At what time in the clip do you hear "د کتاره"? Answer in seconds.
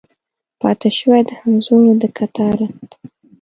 2.01-2.67